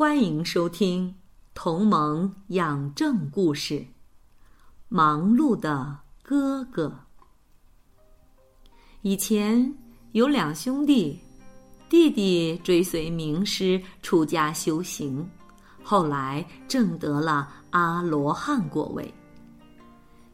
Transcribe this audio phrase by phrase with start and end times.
[0.00, 1.08] 欢迎收听
[1.52, 3.74] 《同盟养正故事》。
[4.88, 6.90] 忙碌的哥哥。
[9.02, 9.74] 以前
[10.12, 11.20] 有两兄弟，
[11.90, 15.28] 弟弟追随名师出家修行，
[15.82, 19.12] 后来证得了阿罗汉果位。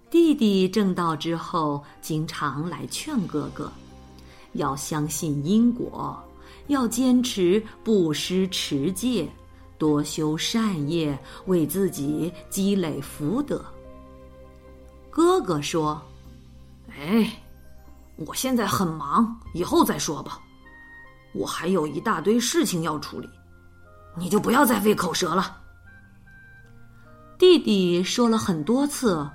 [0.08, 3.72] 弟弟证道之后，经常来劝哥哥，
[4.52, 6.16] 要相信因果，
[6.68, 9.28] 要坚持布施持戒。
[9.78, 13.64] 多修善业，为自己积累福德。
[15.10, 16.00] 哥哥说
[16.90, 17.42] ：“哎，
[18.16, 20.40] 我现在很忙，以后再说吧。
[21.32, 23.28] 我还有一大堆事情要处理，
[24.16, 25.58] 你就不要再费口舌了。”
[27.38, 29.28] 弟弟说了很多次，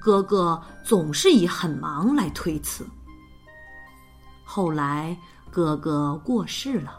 [0.00, 2.84] 哥哥总是以很忙来推辞。
[4.44, 5.16] 后来
[5.50, 6.98] 哥哥过世了。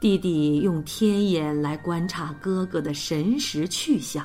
[0.00, 4.24] 弟弟用天眼来观察哥哥的神识去向，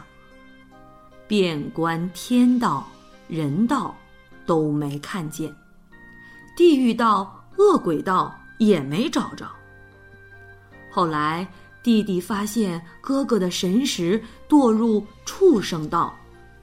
[1.27, 2.87] 遍观天道、
[3.27, 3.95] 人道
[4.45, 5.51] 都没看见，
[6.55, 9.49] 地狱道、恶鬼道也没找着。
[10.91, 11.47] 后来
[11.81, 16.15] 弟弟发现哥哥的神识堕入畜生道，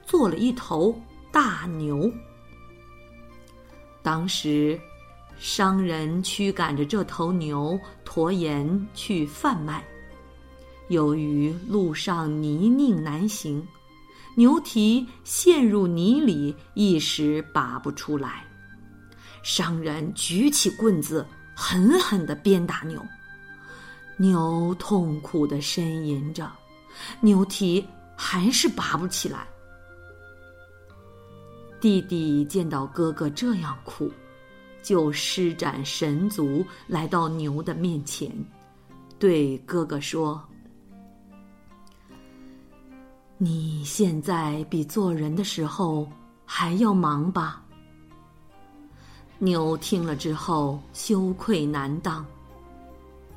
[0.05, 0.97] 做了一头
[1.33, 2.09] 大牛。
[4.01, 4.79] 当时。
[5.41, 9.83] 商人驱赶着这头牛驮盐去贩卖，
[10.89, 13.67] 由于路上泥泞难行，
[14.37, 18.45] 牛蹄陷入泥里，一时拔不出来。
[19.41, 23.03] 商人举起棍子，狠狠的鞭打牛，
[24.17, 26.47] 牛痛苦的呻吟着，
[27.19, 27.83] 牛蹄
[28.15, 29.47] 还是拔不起来。
[31.79, 34.13] 弟弟见到哥哥这样苦。
[34.81, 38.31] 就施展神足，来到牛的面前，
[39.19, 40.41] 对哥哥说
[43.37, 46.07] ：“你现在比做人的时候
[46.45, 47.63] 还要忙吧？”
[49.39, 52.25] 牛听了之后羞愧难当，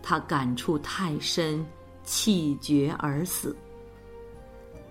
[0.03, 1.65] 他感触太深，
[2.04, 3.56] 气绝而死。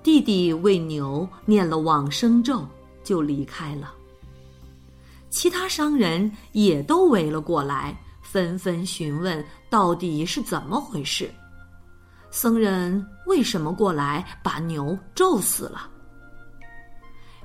[0.01, 2.67] 弟弟为牛念了往生咒，
[3.03, 3.93] 就离开了。
[5.33, 11.27] 其他商人也都围了过来，纷纷询问到底是怎么回事。
[12.29, 15.89] 僧人为什么过来把牛咒死了？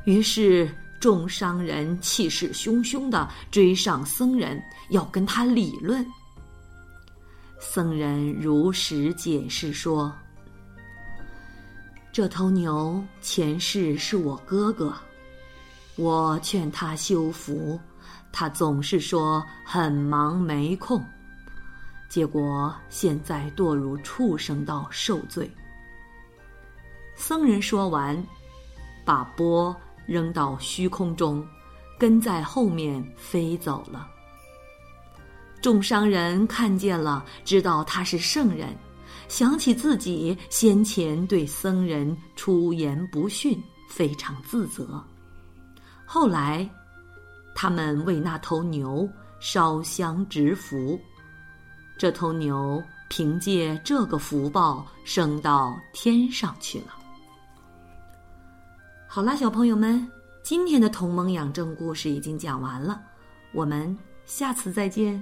[0.04, 6.06] 于是众商人气势汹汹的追上僧人，要跟他理论。
[7.59, 10.15] 僧人如实解释说
[12.12, 14.94] ：“这头牛前世是我哥哥。”
[15.98, 17.78] 我劝他修福，
[18.32, 21.04] 他总是说很忙没空，
[22.09, 25.50] 结果现在堕入畜生道受罪。
[27.16, 28.16] 僧人说完，
[29.04, 29.75] 把钵
[30.06, 31.44] 扔到虚空中，
[31.98, 34.09] 跟在后面飞走了。
[35.60, 38.69] 众商人看见了，知道他是圣人，
[39.26, 45.04] 想起自己先前对僧人出言不逊，非常自责。
[46.10, 46.66] 后来，
[47.54, 49.06] 他们为那头牛
[49.41, 50.98] 烧香植福，
[51.98, 56.94] 这头牛凭借这个福报升到天上去了。
[59.06, 60.10] 好啦，小朋友们，
[60.42, 63.02] 今天的同盟养正故事已经讲完了，
[63.52, 65.20] 我们下次再见。